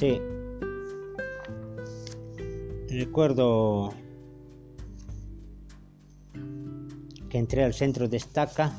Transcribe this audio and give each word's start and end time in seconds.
Sí. 0.00 0.18
Recuerdo 2.88 3.92
que 7.28 7.36
entré 7.36 7.64
al 7.64 7.74
centro 7.74 8.08
de 8.08 8.16
estaca 8.16 8.72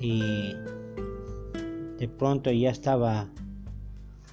y 0.00 0.52
de 1.96 2.08
pronto 2.08 2.50
ya 2.50 2.70
estaba 2.70 3.28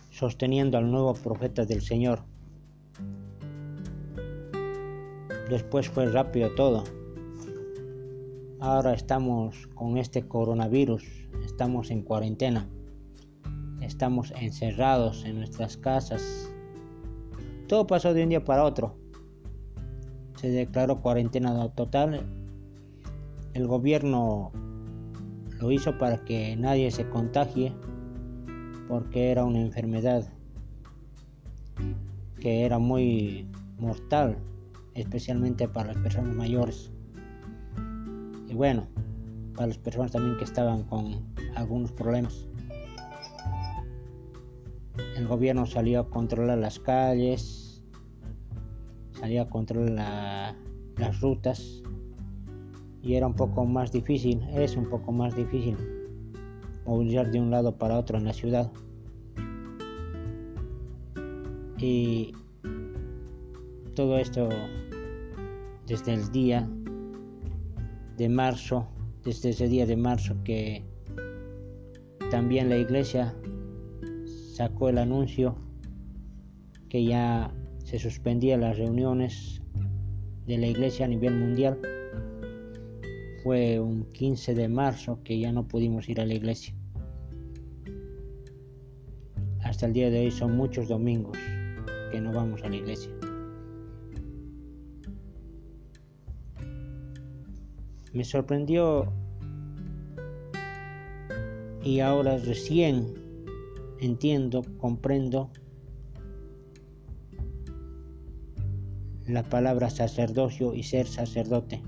sosteniendo 0.09 0.79
al 0.79 0.89
nuevo 0.89 1.13
profeta 1.13 1.63
del 1.63 1.83
Señor. 1.83 2.23
Después 5.47 5.89
fue 5.89 6.07
rápido 6.07 6.55
todo. 6.55 6.85
Ahora 8.59 8.95
estamos 8.95 9.67
con 9.75 9.99
este 9.99 10.27
coronavirus, 10.27 11.03
estamos 11.45 11.91
en 11.91 12.01
cuarentena, 12.01 12.67
estamos 13.85 14.33
encerrados 14.39 15.23
en 15.25 15.37
nuestras 15.37 15.77
casas. 15.77 16.51
Todo 17.67 17.87
pasó 17.87 18.13
de 18.13 18.23
un 18.23 18.29
día 18.29 18.43
para 18.43 18.63
otro. 18.63 18.97
Se 20.35 20.49
declaró 20.49 21.01
cuarentena 21.01 21.69
total. 21.69 22.25
El 23.53 23.67
gobierno 23.67 24.51
lo 25.59 25.71
hizo 25.71 25.97
para 25.97 26.23
que 26.25 26.55
nadie 26.55 26.91
se 26.91 27.07
contagie 27.09 27.73
porque 28.87 29.31
era 29.31 29.45
una 29.45 29.61
enfermedad 29.61 30.27
que 32.39 32.65
era 32.65 32.77
muy 32.77 33.47
mortal, 33.79 34.37
especialmente 34.93 35.67
para 35.67 35.93
las 35.93 35.97
personas 35.97 36.35
mayores. 36.35 36.91
Y 38.47 38.53
bueno, 38.53 38.87
para 39.55 39.67
las 39.67 39.77
personas 39.77 40.11
también 40.11 40.37
que 40.37 40.43
estaban 40.43 40.83
con 40.83 41.23
algunos 41.55 41.91
problemas. 41.91 42.45
El 45.15 45.27
gobierno 45.27 45.65
salió 45.65 46.01
a 46.01 46.09
controlar 46.09 46.57
las 46.57 46.77
calles, 46.77 47.81
salió 49.11 49.43
a 49.43 49.49
controlar 49.49 50.55
las 50.97 51.21
rutas 51.21 51.81
y 53.01 53.13
era 53.13 53.25
un 53.25 53.33
poco 53.33 53.65
más 53.65 53.93
difícil, 53.93 54.41
es 54.53 54.75
un 54.75 54.89
poco 54.89 55.13
más 55.13 55.33
difícil 55.33 55.77
movilizar 56.85 57.31
de 57.31 57.39
un 57.39 57.49
lado 57.49 57.77
para 57.77 57.97
otro 57.97 58.17
en 58.17 58.25
la 58.25 58.33
ciudad. 58.33 58.69
Y 61.77 62.33
todo 63.95 64.17
esto 64.17 64.49
desde 65.87 66.13
el 66.13 66.29
día 66.33 66.67
de 68.17 68.27
marzo, 68.27 68.85
desde 69.23 69.51
ese 69.51 69.69
día 69.69 69.85
de 69.85 69.95
marzo 69.95 70.35
que 70.43 70.83
también 72.31 72.67
la 72.67 72.77
iglesia 72.77 73.33
sacó 74.55 74.87
el 74.87 74.99
anuncio 74.99 75.57
que 76.87 77.03
ya 77.03 77.51
se 77.83 77.99
suspendían 77.99 78.61
las 78.61 78.77
reuniones 78.77 79.61
de 80.47 80.57
la 80.57 80.67
iglesia 80.67 81.05
a 81.05 81.09
nivel 81.09 81.35
mundial. 81.35 81.77
Fue 83.43 83.81
un 83.81 84.05
15 84.13 84.55
de 84.55 84.69
marzo 84.69 85.19
que 85.25 85.37
ya 85.37 85.51
no 85.51 85.67
pudimos 85.67 86.07
ir 86.07 86.21
a 86.21 86.25
la 86.25 86.35
iglesia. 86.35 86.73
Hasta 89.61 89.87
el 89.87 89.93
día 89.93 90.09
de 90.09 90.21
hoy 90.21 90.31
son 90.31 90.55
muchos 90.55 90.87
domingos 90.87 91.37
que 92.13 92.21
no 92.21 92.31
vamos 92.31 92.63
a 92.63 92.69
la 92.69 92.77
iglesia. 92.77 93.11
Me 98.13 98.23
sorprendió 98.23 99.11
y 101.83 101.99
ahora 101.99 102.37
recién 102.37 103.24
entiendo, 104.05 104.63
comprendo 104.77 105.49
la 109.27 109.43
palabra 109.43 109.89
sacerdocio 109.89 110.73
y 110.73 110.83
ser 110.83 111.07
sacerdote. 111.07 111.81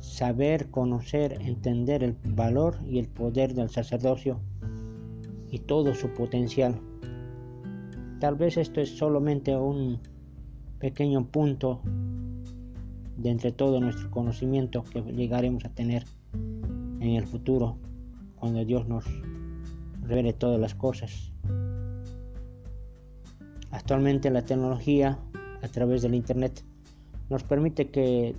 Saber, 0.00 0.70
conocer, 0.70 1.38
entender 1.40 2.04
el 2.04 2.16
valor 2.24 2.78
y 2.86 2.98
el 3.00 3.08
poder 3.08 3.54
del 3.54 3.68
sacerdocio 3.68 4.40
y 5.50 5.58
todo 5.58 5.94
su 5.94 6.08
potencial. 6.14 6.80
Tal 8.20 8.36
vez 8.36 8.56
esto 8.56 8.80
es 8.80 8.90
solamente 8.90 9.56
un 9.56 9.98
pequeño 10.78 11.26
punto 11.26 11.80
de 13.16 13.30
entre 13.30 13.50
todo 13.52 13.80
nuestro 13.80 14.10
conocimiento 14.10 14.84
que 14.84 15.02
llegaremos 15.02 15.64
a 15.64 15.70
tener 15.70 16.04
en 16.32 17.10
el 17.10 17.26
futuro 17.26 17.76
cuando 18.44 18.62
Dios 18.62 18.86
nos 18.86 19.06
revele 20.02 20.34
todas 20.34 20.60
las 20.60 20.74
cosas. 20.74 21.32
Actualmente 23.70 24.30
la 24.30 24.44
tecnología 24.44 25.18
a 25.62 25.68
través 25.68 26.02
del 26.02 26.14
Internet 26.14 26.62
nos 27.30 27.42
permite 27.42 27.88
que, 27.88 28.36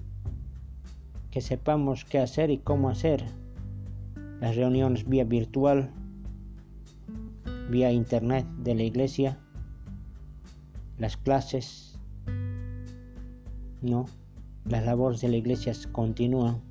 que 1.32 1.42
sepamos 1.42 2.06
qué 2.06 2.20
hacer 2.20 2.52
y 2.52 2.60
cómo 2.60 2.90
hacer 2.90 3.24
las 4.42 4.56
reuniones 4.56 5.10
vía 5.10 5.24
virtual, 5.24 5.90
vía 7.72 7.92
Internet 7.92 8.46
de 8.60 8.76
la 8.76 8.84
iglesia, 8.84 9.40
las 11.00 11.18
clases, 11.18 11.98
no, 13.82 14.06
las 14.66 14.86
labores 14.86 15.22
de 15.22 15.30
la 15.30 15.38
iglesia 15.38 15.74
continúan, 15.92 16.62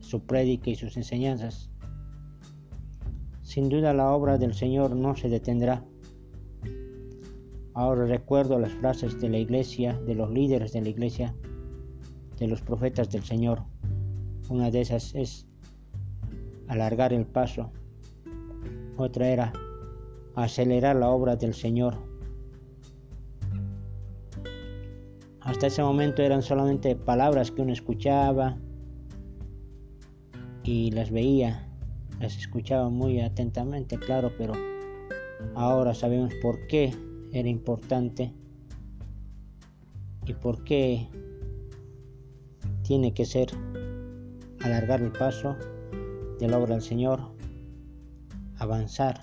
su 0.00 0.18
prédica 0.22 0.70
y 0.70 0.74
sus 0.74 0.96
enseñanzas. 0.96 1.71
Sin 3.52 3.68
duda 3.68 3.92
la 3.92 4.10
obra 4.12 4.38
del 4.38 4.54
Señor 4.54 4.96
no 4.96 5.14
se 5.14 5.28
detendrá. 5.28 5.84
Ahora 7.74 8.06
recuerdo 8.06 8.58
las 8.58 8.72
frases 8.72 9.20
de 9.20 9.28
la 9.28 9.36
iglesia, 9.36 9.92
de 10.06 10.14
los 10.14 10.30
líderes 10.30 10.72
de 10.72 10.80
la 10.80 10.88
iglesia, 10.88 11.34
de 12.38 12.48
los 12.48 12.62
profetas 12.62 13.10
del 13.10 13.24
Señor. 13.24 13.62
Una 14.48 14.70
de 14.70 14.80
esas 14.80 15.14
es 15.14 15.46
alargar 16.66 17.12
el 17.12 17.26
paso. 17.26 17.70
Otra 18.96 19.28
era 19.28 19.52
acelerar 20.34 20.96
la 20.96 21.10
obra 21.10 21.36
del 21.36 21.52
Señor. 21.52 21.98
Hasta 25.40 25.66
ese 25.66 25.82
momento 25.82 26.22
eran 26.22 26.40
solamente 26.40 26.96
palabras 26.96 27.50
que 27.50 27.60
uno 27.60 27.74
escuchaba 27.74 28.56
y 30.64 30.90
las 30.92 31.10
veía, 31.10 31.68
las 32.22 32.38
escuchaba 32.38 32.88
muy 32.88 33.20
atentamente, 33.20 33.98
claro, 33.98 34.32
pero 34.38 34.52
ahora 35.56 35.92
sabemos 35.92 36.32
por 36.40 36.68
qué 36.68 36.94
era 37.32 37.48
importante 37.48 38.32
y 40.24 40.32
por 40.32 40.62
qué 40.62 41.08
tiene 42.84 43.12
que 43.12 43.24
ser 43.24 43.48
alargar 44.60 45.02
el 45.02 45.10
paso 45.10 45.56
de 46.38 46.46
la 46.46 46.58
obra 46.58 46.74
del 46.74 46.82
Señor, 46.82 47.20
avanzar. 48.56 49.22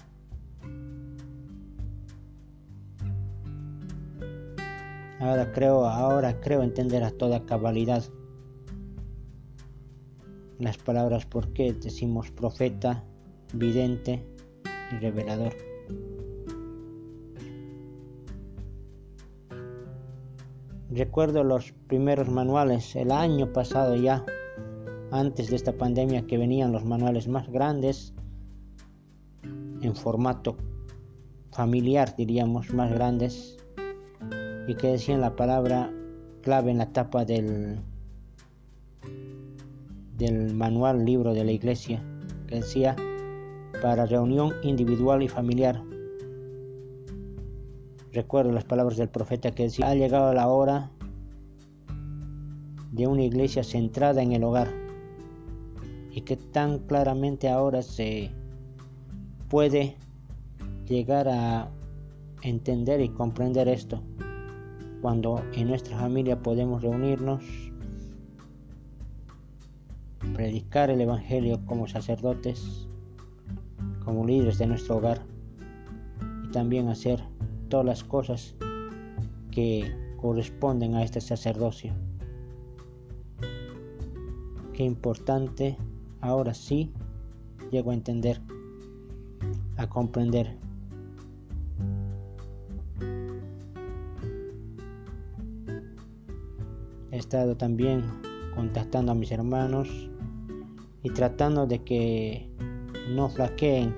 Ahora 5.22 5.54
creo, 5.54 5.86
ahora 5.86 6.42
creo 6.42 6.64
entender 6.64 7.04
a 7.04 7.12
toda 7.12 7.46
cabalidad 7.46 8.04
las 10.60 10.78
palabras 10.78 11.26
por 11.26 11.54
qué 11.54 11.74
decimos 11.74 12.32
profeta, 12.32 13.04
vidente 13.54 14.26
y 14.92 14.96
revelador. 14.98 15.54
Recuerdo 20.92 21.44
los 21.44 21.72
primeros 21.88 22.30
manuales, 22.30 22.96
el 22.96 23.12
año 23.12 23.54
pasado 23.54 23.96
ya, 23.96 24.26
antes 25.12 25.50
de 25.50 25.56
esta 25.56 25.74
pandemia, 25.74 26.28
que 26.28 26.38
venían 26.38 26.72
los 26.72 26.84
manuales 26.84 27.28
más 27.28 27.50
grandes, 27.50 28.14
en 29.82 29.96
formato 29.96 30.58
familiar, 31.52 32.16
diríamos, 32.18 32.74
más 32.74 32.92
grandes, 32.92 33.58
y 34.68 34.76
que 34.76 34.88
decían 34.88 35.22
la 35.22 35.36
palabra 35.36 35.94
clave 36.42 36.72
en 36.72 36.80
la 36.80 36.92
tapa 36.92 37.24
del, 37.24 37.80
del 40.20 40.54
manual 40.54 41.04
libro 41.06 41.34
de 41.34 41.44
la 41.44 41.52
iglesia, 41.52 42.04
que 42.48 42.58
decía 42.58 42.96
para 43.82 44.06
reunión 44.06 44.54
individual 44.62 45.24
y 45.24 45.28
familiar. 45.28 45.82
Recuerdo 48.12 48.52
las 48.52 48.66
palabras 48.66 48.98
del 48.98 49.10
profeta 49.10 49.52
que 49.52 49.64
decía, 49.64 49.88
ha 49.88 49.96
llegado 49.96 50.34
la 50.34 50.48
hora 50.48 50.92
de 52.92 53.08
una 53.08 53.24
iglesia 53.24 53.64
centrada 53.64 54.22
en 54.22 54.34
el 54.34 54.44
hogar 54.44 54.68
y 56.12 56.22
que 56.22 56.36
tan 56.36 56.80
claramente 56.80 57.50
ahora 57.50 57.82
se 57.82 58.30
puede 59.48 59.96
llegar 60.88 61.30
a 61.30 61.72
entender 62.42 63.00
y 63.02 63.10
comprender 63.10 63.68
esto 63.68 64.02
cuando 65.02 65.42
en 65.54 65.68
nuestra 65.68 65.98
familia 65.98 66.42
podemos 66.42 66.82
reunirnos, 66.82 67.44
predicar 70.40 70.90
el 70.90 71.02
Evangelio 71.02 71.60
como 71.66 71.86
sacerdotes, 71.86 72.88
como 74.06 74.26
líderes 74.26 74.58
de 74.58 74.68
nuestro 74.68 74.96
hogar 74.96 75.22
y 76.46 76.52
también 76.52 76.88
hacer 76.88 77.22
todas 77.68 77.86
las 77.86 78.06
cosas 78.06 78.56
que 79.52 79.94
corresponden 80.16 80.96
a 80.96 81.04
este 81.04 81.20
sacerdocio. 81.20 81.92
Qué 84.72 84.86
importante, 84.86 85.76
ahora 86.22 86.54
sí, 86.54 86.90
llego 87.70 87.92
a 87.92 87.96
entender, 87.96 88.40
a 89.76 89.90
comprender. 89.90 90.56
He 97.12 97.18
estado 97.18 97.58
también 97.58 98.06
contactando 98.56 99.12
a 99.12 99.16
mis 99.16 99.34
hermanos 99.34 100.10
y 101.04 101.10
tratando 101.12 101.66
de 101.66 101.84
que 101.84 102.50
no 103.10 103.30
flaqueen 103.30 103.96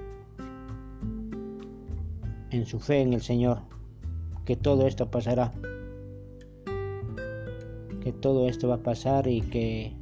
en 2.51 2.65
su 2.65 2.79
fe 2.79 3.01
en 3.01 3.13
el 3.13 3.21
Señor, 3.21 3.59
que 4.45 4.55
todo 4.55 4.87
esto 4.87 5.09
pasará, 5.09 5.51
que 8.01 8.11
todo 8.11 8.47
esto 8.47 8.67
va 8.67 8.75
a 8.75 8.83
pasar 8.83 9.27
y 9.27 9.41
que 9.41 9.95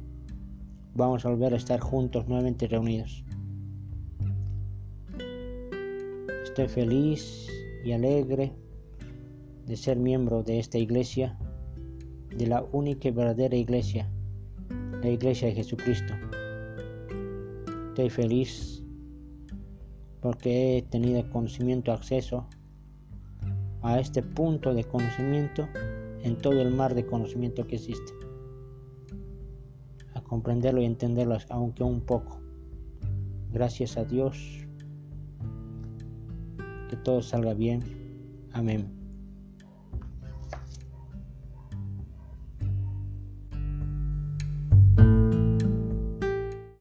vamos 0.94 1.24
a 1.24 1.30
volver 1.30 1.54
a 1.54 1.56
estar 1.56 1.80
juntos 1.80 2.26
nuevamente 2.28 2.66
reunidos. 2.66 3.24
Estoy 6.44 6.68
feliz 6.68 7.48
y 7.84 7.92
alegre 7.92 8.52
de 9.66 9.76
ser 9.76 9.96
miembro 9.96 10.42
de 10.42 10.58
esta 10.58 10.78
iglesia, 10.78 11.38
de 12.36 12.46
la 12.46 12.64
única 12.72 13.08
y 13.08 13.12
verdadera 13.12 13.56
iglesia, 13.56 14.10
la 15.00 15.08
iglesia 15.08 15.48
de 15.48 15.54
Jesucristo. 15.54 16.12
Feliz 18.08 18.82
porque 20.20 20.78
he 20.78 20.82
tenido 20.82 21.28
conocimiento, 21.30 21.92
acceso 21.92 22.46
a 23.82 23.98
este 23.98 24.22
punto 24.22 24.74
de 24.74 24.84
conocimiento 24.84 25.66
en 26.22 26.36
todo 26.36 26.60
el 26.60 26.74
mar 26.74 26.94
de 26.94 27.06
conocimiento 27.06 27.66
que 27.66 27.76
existe. 27.76 28.12
A 30.14 30.20
comprenderlo 30.20 30.82
y 30.82 30.84
entenderlo 30.84 31.38
aunque 31.48 31.82
un 31.82 32.00
poco. 32.02 32.40
Gracias 33.52 33.96
a 33.96 34.04
Dios. 34.04 34.66
Que 36.88 36.96
todo 36.96 37.22
salga 37.22 37.54
bien. 37.54 37.80
Amén. 38.52 38.99